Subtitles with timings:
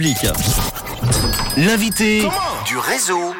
[0.00, 0.26] public.
[1.58, 2.22] L'invité
[2.66, 3.34] du réseau.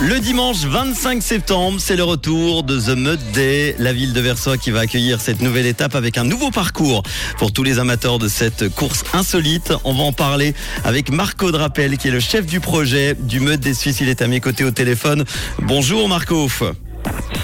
[0.00, 4.56] Le dimanche 25 septembre, c'est le retour de The Mud Day, la ville de Versoix
[4.56, 7.02] qui va accueillir cette nouvelle étape avec un nouveau parcours
[7.36, 9.74] pour tous les amateurs de cette course insolite.
[9.84, 13.60] On va en parler avec Marco Drapel qui est le chef du projet du Mud
[13.60, 14.00] Day Suisse.
[14.00, 15.26] Il est à mes côtés au téléphone.
[15.58, 16.48] Bonjour Marco.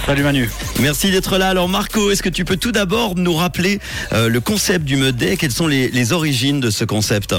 [0.06, 0.48] Salut Manu.
[0.80, 1.50] Merci d'être là.
[1.50, 3.78] Alors Marco, est-ce que tu peux tout d'abord nous rappeler
[4.14, 5.36] euh, le concept du Mud Day?
[5.36, 7.34] Quelles sont les, les origines de ce concept?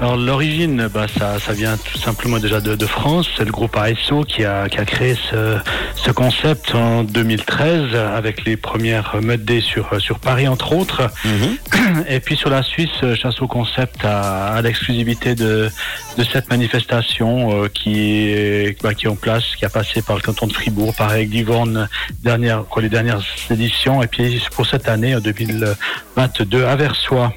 [0.00, 3.28] Alors l'origine, bah, ça, ça vient tout simplement déjà de, de France.
[3.36, 5.56] C'est le groupe ASO qui a, qui a créé ce,
[5.94, 11.02] ce, concept en 2013 avec les premières Mud Day sur, sur Paris entre autres.
[11.24, 12.04] Mhm.
[12.08, 15.70] Et puis sur la Suisse, Chassot Concept a, a l'exclusivité de,
[16.18, 20.16] de cette manifestation euh, qui, est, bah, qui est en place, qui a passé par
[20.16, 21.88] le canton de Fribourg, par avec Livorne,
[22.22, 24.02] dernière, quoi, les dernières éditions.
[24.02, 27.32] Et puis pour cette année, en 2022, à Versoix.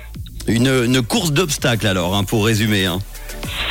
[0.48, 2.86] Une, une course d'obstacles alors, hein, pour résumer.
[2.86, 3.00] Hein.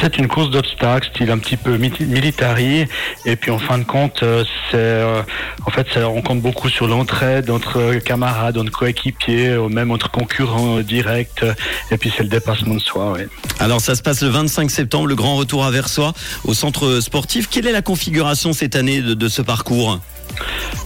[0.01, 2.87] C'est une course d'obstacles, style un petit peu militari.
[3.25, 5.23] Et puis en fin de compte, euh, c'est euh,
[5.65, 10.11] en fait, ça, on compte beaucoup sur l'entraide entre camarades, entre coéquipiers, euh, même entre
[10.11, 11.45] concurrents directs.
[11.91, 13.15] Et puis c'est le dépassement de soi.
[13.17, 13.23] Oui.
[13.59, 16.13] Alors ça se passe le 25 septembre, le grand retour à Versoix
[16.45, 17.49] au centre sportif.
[17.49, 19.99] Quelle est la configuration cette année de, de ce parcours?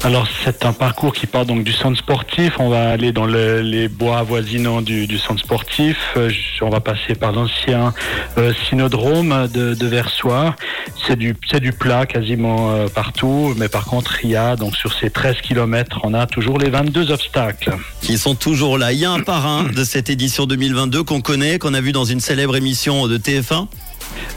[0.02, 2.55] Alors c'est un parcours qui part donc du centre sportif.
[2.58, 5.98] On va aller dans le, les bois avoisinants du, centre sportif.
[6.16, 6.30] Euh,
[6.62, 7.92] on va passer par l'ancien
[8.38, 9.91] euh, synodrome de, de.
[11.06, 14.94] C'est du du plat quasiment euh, partout, mais par contre il y a donc sur
[14.94, 18.92] ces 13 km, on a toujours les 22 obstacles qui sont toujours là.
[18.92, 22.04] Il y a un parrain de cette édition 2022 qu'on connaît, qu'on a vu dans
[22.04, 23.66] une célèbre émission de TF1.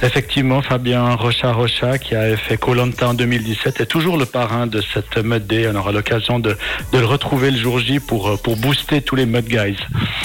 [0.01, 4.81] Effectivement, Fabien Rocha Rocha, qui a fait Colanta en 2017, est toujours le parrain de
[4.93, 5.69] cette Mud Day.
[5.71, 6.57] On aura l'occasion de,
[6.91, 9.77] de, le retrouver le jour J pour, pour booster tous les Mud Guys.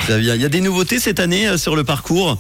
[0.05, 0.21] Très.
[0.21, 2.39] Il y a des nouveautés cette année sur le parcours?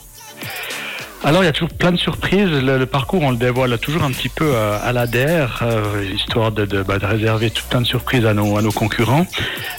[1.24, 2.48] Alors il y a toujours plein de surprises.
[2.48, 6.64] Le, parcours, on le dévoile toujours un petit peu à, à l'ADER, euh, histoire de,
[6.64, 9.26] de, bah, de, réserver tout plein de surprises à nos, concurrents.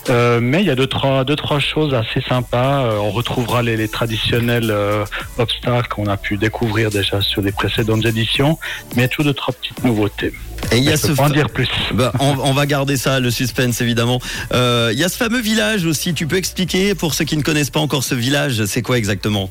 [0.10, 2.84] Euh, mais il y a deux trois, deux, trois choses assez sympas.
[2.84, 5.06] Euh, on retrouvera les, les traditionnels euh,
[5.38, 8.60] obstacles qu'on a pu découvrir déjà sur les précédentes éditions,
[8.96, 10.34] mais toujours deux, trois petites nouveautés.
[10.72, 11.70] Et il y a ce pas en dire plus.
[11.94, 14.20] Bah, on, on, va garder ça, le suspense évidemment.
[14.54, 16.14] Euh, il y a ce fameux village aussi.
[16.14, 19.50] Tu peux expliquer pour ceux qui ne connaissent pas encore ce village, c'est quoi exactement?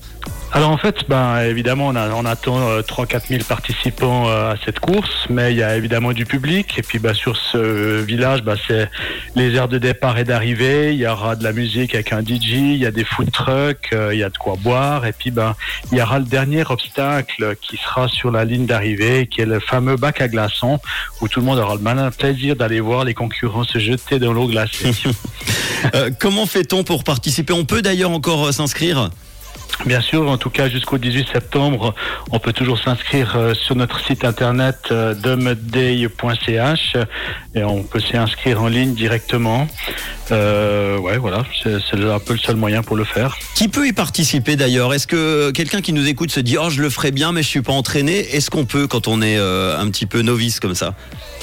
[0.50, 4.56] Alors en fait, ben, évidemment, on, a, on attend euh, 3-4 000 participants euh, à
[4.64, 6.78] cette course, mais il y a évidemment du public.
[6.78, 8.88] Et puis ben, sur ce village, ben, c'est
[9.36, 10.94] les aires de départ et d'arrivée.
[10.94, 13.90] Il y aura de la musique avec un DJ, il y a des food trucks,
[13.92, 15.04] euh, il y a de quoi boire.
[15.04, 15.54] Et puis ben,
[15.92, 19.60] il y aura le dernier obstacle qui sera sur la ligne d'arrivée, qui est le
[19.60, 20.80] fameux bac à glaçons,
[21.20, 24.32] où tout le monde aura le malin plaisir d'aller voir les concurrents se jeter dans
[24.32, 24.92] l'eau glacée.
[25.94, 27.52] Euh, comment fait-on pour participer?
[27.52, 29.10] On peut d'ailleurs encore s'inscrire?
[29.86, 31.94] Bien sûr, en tout cas jusqu'au 18 septembre,
[32.32, 36.96] on peut toujours s'inscrire euh, sur notre site internet euh, demudday.ch
[37.54, 39.68] et on peut s'y inscrire en ligne directement.
[40.30, 43.38] Euh, ouais, voilà, c'est un peu le seul moyen pour le faire.
[43.54, 44.92] Qui peut y participer d'ailleurs?
[44.92, 47.48] Est-ce que quelqu'un qui nous écoute se dit oh je le ferai bien mais je
[47.48, 48.18] suis pas entraîné?
[48.34, 50.94] Est-ce qu'on peut quand on est euh, un petit peu novice comme ça?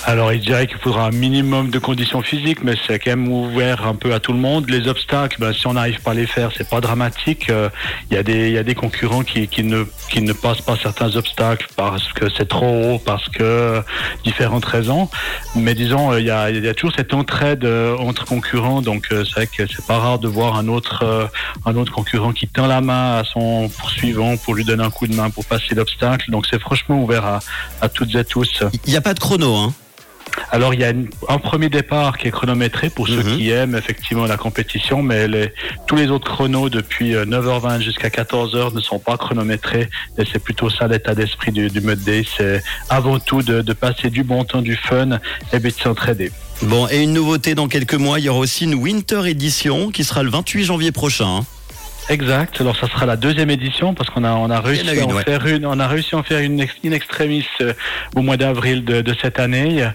[0.07, 3.87] Alors, il dirait qu'il faudra un minimum de conditions physiques, mais c'est quand même ouvert
[3.87, 4.69] un peu à tout le monde.
[4.69, 7.49] Les obstacles, ben, si on n'arrive pas à les faire, c'est pas dramatique.
[7.49, 7.69] Euh,
[8.15, 10.61] il y a des, il y a des concurrents qui, qui ne, qui ne passent
[10.61, 13.81] pas certains obstacles parce que c'est trop haut, parce que
[14.23, 15.09] différentes raisons.
[15.53, 17.65] Mais disons, il y a, il y a toujours cette entraide
[17.99, 21.29] entre concurrents, donc c'est vrai que c'est pas rare de voir un autre,
[21.65, 25.07] un autre concurrent qui tend la main à son poursuivant pour lui donner un coup
[25.07, 26.31] de main pour passer l'obstacle.
[26.31, 27.39] Donc c'est franchement ouvert à,
[27.81, 28.63] à toutes et tous.
[28.85, 29.73] Il n'y a pas de chrono, hein
[30.55, 30.93] alors il y a
[31.27, 33.37] un premier départ qui est chronométré pour ceux mmh.
[33.37, 35.51] qui aiment effectivement la compétition, mais les,
[35.85, 40.69] tous les autres chronos depuis 9h20 jusqu'à 14h ne sont pas chronométrés et c'est plutôt
[40.69, 44.45] ça l'état d'esprit du, du Mud Day, c'est avant tout de, de, passer du bon
[44.45, 45.19] temps, du fun
[45.51, 46.31] et de s'entraider.
[46.61, 50.05] Bon, et une nouveauté dans quelques mois, il y aura aussi une Winter Edition qui
[50.05, 51.41] sera le 28 janvier prochain.
[52.09, 52.61] Exact.
[52.61, 55.13] Alors ça sera la deuxième édition parce qu'on a on a réussi une, à en
[55.13, 55.23] ouais.
[55.23, 57.73] faire une, on a réussi à en faire une in extremis euh,
[58.15, 59.87] au mois d'avril de, de, cette année.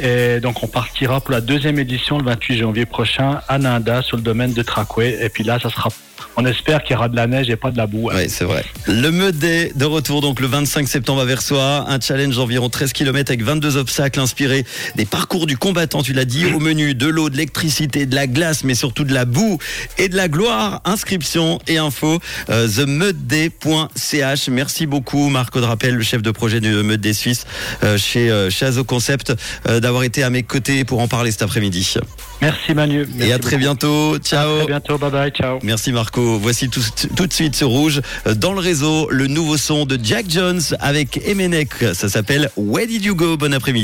[0.00, 4.16] Et donc on partira pour la deuxième édition le 28 janvier prochain à Nanda sur
[4.16, 5.18] le domaine de Tracoué.
[5.20, 5.90] Et puis là, ça sera
[6.38, 8.10] on espère qu'il y aura de la neige et pas de la boue.
[8.14, 8.64] Oui, c'est vrai.
[8.86, 13.32] Le Meudé de retour donc le 25 septembre à Versoix, un challenge d'environ 13 km
[13.32, 14.64] avec 22 obstacles inspirés
[14.94, 18.26] des parcours du combattant, tu l'as dit, au menu de l'eau, de l'électricité, de la
[18.26, 19.58] glace, mais surtout de la boue
[19.98, 20.80] et de la gloire.
[20.84, 22.20] Inscription et info
[22.50, 24.48] euh, themudday.ch.
[24.48, 27.46] Merci beaucoup Marco Drapel, le chef de projet du Meudé Suisse
[27.82, 28.48] euh, chez euh,
[28.86, 29.34] Concept
[29.66, 31.94] euh, d'avoir été à mes côtés pour en parler cet après-midi.
[32.40, 33.06] Merci Manu.
[33.14, 33.60] Merci et à très beaucoup.
[33.60, 34.18] bientôt.
[34.18, 34.54] Ciao.
[34.54, 34.98] À très bientôt.
[34.98, 35.30] Bye bye.
[35.30, 35.58] Ciao.
[35.62, 36.27] Merci Marco.
[36.36, 36.82] Voici tout,
[37.16, 38.02] tout de suite sur Rouge,
[38.36, 41.72] dans le réseau, le nouveau son de Jack Jones avec Emenek.
[41.94, 43.36] Ça s'appelle Where Did You Go?
[43.36, 43.68] Bon après-midi.